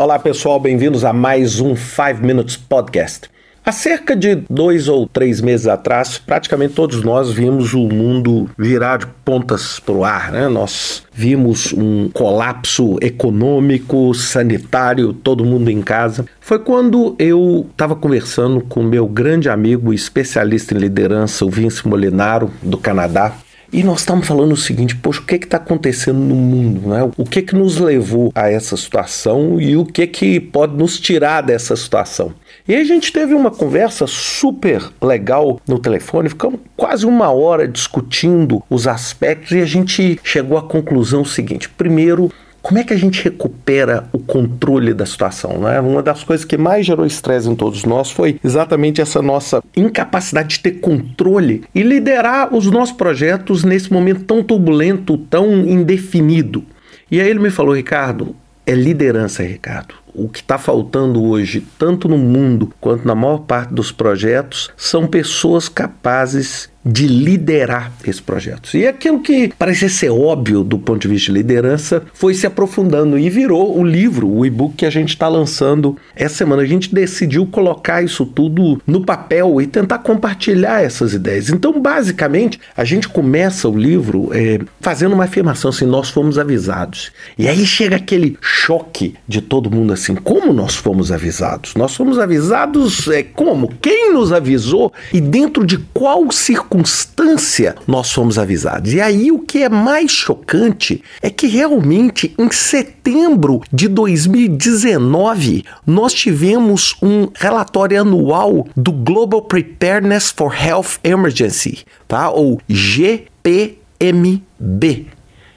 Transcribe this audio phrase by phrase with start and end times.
[0.00, 3.28] Olá pessoal, bem-vindos a mais um 5 Minutes Podcast.
[3.66, 8.98] Há cerca de dois ou três meses atrás, praticamente todos nós vimos o mundo virar
[8.98, 10.46] de pontas para o ar, né?
[10.46, 16.26] Nós vimos um colapso econômico, sanitário, todo mundo em casa.
[16.40, 22.52] Foi quando eu estava conversando com meu grande amigo especialista em liderança, o Vince Molinaro,
[22.62, 23.34] do Canadá,
[23.70, 26.88] e nós estamos falando o seguinte, poxa, o que está acontecendo no mundo?
[26.88, 27.10] Né?
[27.16, 31.42] O que, que nos levou a essa situação e o que, que pode nos tirar
[31.42, 32.32] dessa situação?
[32.66, 38.62] E a gente teve uma conversa super legal no telefone, ficamos quase uma hora discutindo
[38.70, 42.32] os aspectos e a gente chegou à conclusão seguinte: primeiro,
[42.68, 45.58] como é que a gente recupera o controle da situação?
[45.58, 45.80] Né?
[45.80, 50.48] Uma das coisas que mais gerou estresse em todos nós foi exatamente essa nossa incapacidade
[50.48, 56.62] de ter controle e liderar os nossos projetos nesse momento tão turbulento, tão indefinido.
[57.10, 58.36] E aí ele me falou, Ricardo,
[58.66, 59.94] é liderança, Ricardo.
[60.18, 65.06] O que está faltando hoje, tanto no mundo quanto na maior parte dos projetos, são
[65.06, 68.72] pessoas capazes de liderar esses projetos.
[68.72, 73.18] E aquilo que parecia ser óbvio do ponto de vista de liderança foi se aprofundando
[73.18, 76.62] e virou o livro, o e-book que a gente está lançando essa semana.
[76.62, 81.50] A gente decidiu colocar isso tudo no papel e tentar compartilhar essas ideias.
[81.50, 87.12] Então, basicamente, a gente começa o livro é, fazendo uma afirmação assim: nós fomos avisados.
[87.36, 91.74] E aí chega aquele choque de todo mundo assim: como nós fomos avisados?
[91.74, 93.68] Nós fomos avisados é, como?
[93.80, 97.18] Quem nos avisou e dentro de qual circunstância?
[97.18, 98.92] circunstância nós fomos avisados.
[98.92, 106.12] E aí o que é mais chocante é que realmente em setembro de 2019 nós
[106.12, 112.30] tivemos um relatório anual do Global Preparedness for Health Emergency, tá?
[112.30, 113.66] Ou GPMB,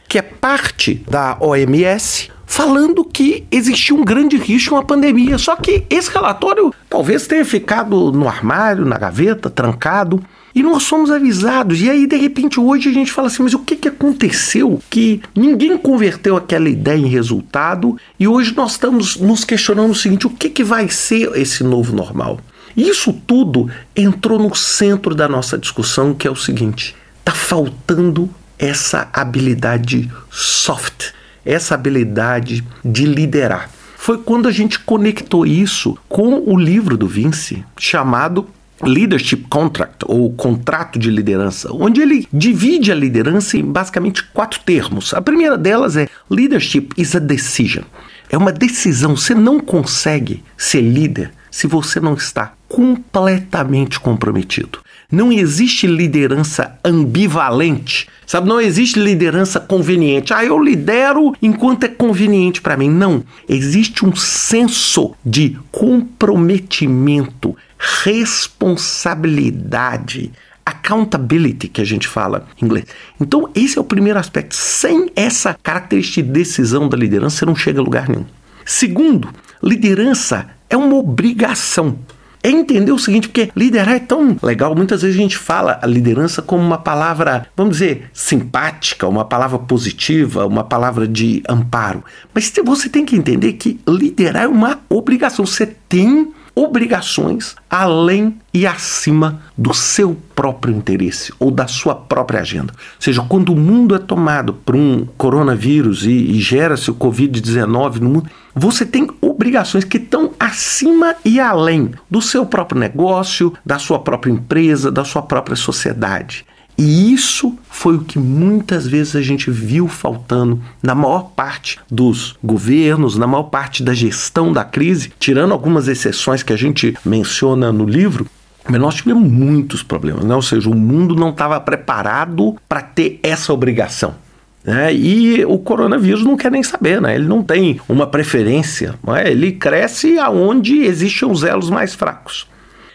[0.07, 5.37] que é parte da OMS falando que existia um grande risco, uma pandemia.
[5.37, 10.21] Só que esse relatório talvez tenha ficado no armário, na gaveta, trancado.
[10.53, 11.79] E nós somos avisados.
[11.79, 15.21] E aí, de repente, hoje a gente fala assim: mas o que, que aconteceu que
[15.33, 17.95] ninguém converteu aquela ideia em resultado?
[18.19, 21.95] E hoje nós estamos nos questionando o seguinte: o que, que vai ser esse novo
[21.95, 22.37] normal?
[22.75, 28.29] Isso tudo entrou no centro da nossa discussão, que é o seguinte: está faltando
[28.59, 31.13] essa habilidade soft,
[31.45, 33.69] essa habilidade de liderar.
[33.95, 38.47] Foi quando a gente conectou isso com o livro do Vince, chamado
[38.83, 45.13] Leadership Contract, ou contrato de liderança, onde ele divide a liderança em basicamente quatro termos.
[45.13, 47.83] A primeira delas é Leadership is a decision.
[48.29, 49.15] É uma decisão.
[49.15, 54.79] Você não consegue ser líder se você não está completamente comprometido.
[55.11, 58.47] Não existe liderança ambivalente, sabe?
[58.47, 60.33] Não existe liderança conveniente.
[60.33, 62.89] Ah, eu lidero enquanto é conveniente para mim.
[62.89, 63.25] Não.
[63.49, 67.57] Existe um senso de comprometimento
[68.03, 70.31] responsabilidade,
[70.65, 72.85] accountability que a gente fala em inglês.
[73.19, 74.55] Então, esse é o primeiro aspecto.
[74.55, 78.25] Sem essa característica de decisão da liderança, você não chega a lugar nenhum.
[78.63, 79.27] Segundo,
[79.61, 81.97] liderança é uma obrigação.
[82.43, 84.75] É entender o seguinte, porque liderar é tão legal.
[84.75, 89.59] Muitas vezes a gente fala a liderança como uma palavra, vamos dizer, simpática, uma palavra
[89.59, 92.03] positiva, uma palavra de amparo.
[92.33, 95.45] Mas você tem que entender que liderar é uma obrigação.
[95.45, 102.73] Você tem obrigações além e acima do seu próprio interesse ou da sua própria agenda.
[102.73, 107.99] Ou seja, quando o mundo é tomado por um coronavírus e, e gera-se o Covid-19
[107.99, 113.79] no mundo, você tem obrigações que estão acima e além do seu próprio negócio, da
[113.79, 116.45] sua própria empresa, da sua própria sociedade.
[116.77, 122.35] E isso foi o que muitas vezes a gente viu faltando na maior parte dos
[122.43, 127.71] governos, na maior parte da gestão da crise, tirando algumas exceções que a gente menciona
[127.71, 128.25] no livro.
[128.67, 130.35] Mas nós tivemos muitos problemas, né?
[130.35, 134.15] ou seja, o mundo não estava preparado para ter essa obrigação.
[134.63, 134.93] Né?
[134.93, 137.15] E o coronavírus não quer nem saber, né?
[137.15, 139.31] ele não tem uma preferência, né?
[139.31, 142.47] ele cresce aonde existem os elos mais fracos.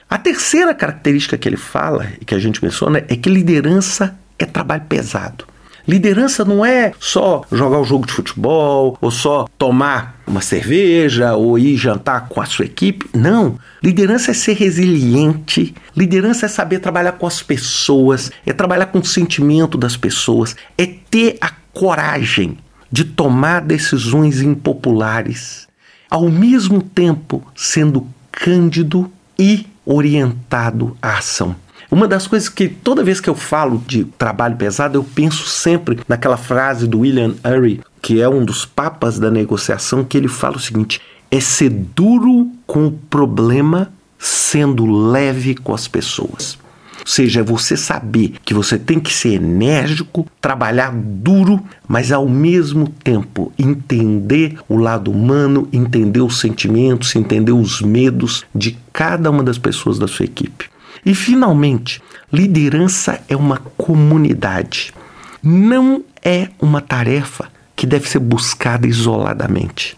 [0.08, 4.44] A terceira característica que ele fala e que a gente menciona é que liderança é
[4.44, 5.44] trabalho pesado.
[5.86, 11.56] Liderança não é só jogar um jogo de futebol, ou só tomar uma cerveja, ou
[11.58, 13.08] ir jantar com a sua equipe.
[13.14, 13.58] Não.
[13.82, 15.74] Liderança é ser resiliente.
[15.96, 20.86] Liderança é saber trabalhar com as pessoas, é trabalhar com o sentimento das pessoas, é
[20.86, 22.58] ter a coragem
[22.90, 25.68] de tomar decisões impopulares,
[26.10, 31.54] ao mesmo tempo sendo cândido e orientado à ação.
[31.90, 36.00] Uma das coisas que toda vez que eu falo de trabalho pesado, eu penso sempre
[36.08, 40.56] naquela frase do William Ury, que é um dos papas da negociação, que ele fala
[40.56, 41.00] o seguinte:
[41.30, 46.58] é ser duro com o problema, sendo leve com as pessoas.
[47.00, 52.28] Ou seja, é você saber que você tem que ser enérgico, trabalhar duro, mas ao
[52.28, 59.44] mesmo tempo entender o lado humano, entender os sentimentos, entender os medos de cada uma
[59.44, 60.68] das pessoas da sua equipe.
[61.06, 64.92] E finalmente, liderança é uma comunidade.
[65.40, 69.96] Não é uma tarefa que deve ser buscada isoladamente.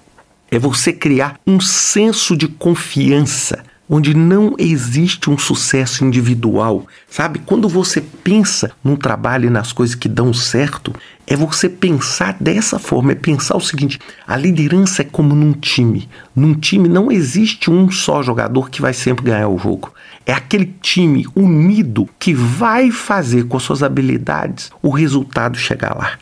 [0.50, 6.86] É você criar um senso de confiança onde não existe um sucesso individual.
[7.08, 7.38] Sabe?
[7.38, 10.92] Quando você pensa num trabalho e nas coisas que dão certo,
[11.26, 16.08] é você pensar dessa forma, é pensar o seguinte: a liderança é como num time.
[16.34, 19.92] Num time não existe um só jogador que vai sempre ganhar o jogo.
[20.26, 26.18] É aquele time unido que vai fazer com as suas habilidades o resultado chegar lá.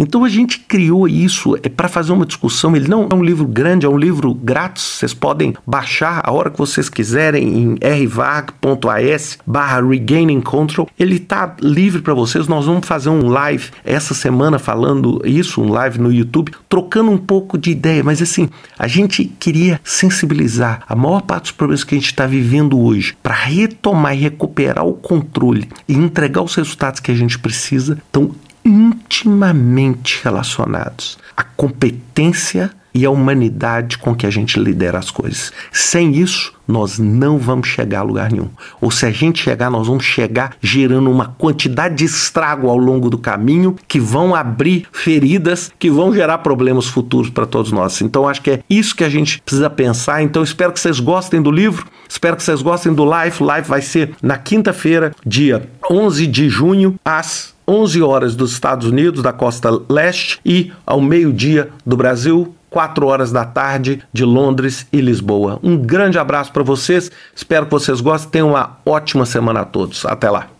[0.00, 2.74] Então a gente criou isso é para fazer uma discussão.
[2.74, 4.82] Ele não é um livro grande, é um livro grátis.
[4.82, 10.88] Vocês podem baixar a hora que vocês quiserem em rvag.as barra regaining control.
[10.98, 12.48] Ele está livre para vocês.
[12.48, 17.18] Nós vamos fazer um live essa semana falando isso, um live no YouTube, trocando um
[17.18, 18.02] pouco de ideia.
[18.02, 18.48] Mas assim,
[18.78, 23.14] a gente queria sensibilizar a maior parte dos problemas que a gente está vivendo hoje
[23.22, 27.98] para retomar e recuperar o controle e entregar os resultados que a gente precisa.
[28.08, 28.30] Então,
[28.64, 35.52] intimamente relacionados à competência e à humanidade com que a gente lidera as coisas.
[35.72, 38.48] Sem isso, nós não vamos chegar a lugar nenhum.
[38.80, 43.10] Ou se a gente chegar, nós vamos chegar gerando uma quantidade de estrago ao longo
[43.10, 48.00] do caminho que vão abrir feridas, que vão gerar problemas futuros para todos nós.
[48.00, 50.22] Então, acho que é isso que a gente precisa pensar.
[50.22, 53.36] Então, espero que vocês gostem do livro, espero que vocês gostem do live.
[53.40, 58.88] O live vai ser na quinta-feira, dia 11 de junho, às 11 horas dos Estados
[58.88, 64.88] Unidos, da costa leste, e ao meio-dia do Brasil, 4 horas da tarde de Londres
[64.92, 65.60] e Lisboa.
[65.62, 70.04] Um grande abraço para vocês, espero que vocês gostem, tenham uma ótima semana a todos.
[70.04, 70.59] Até lá.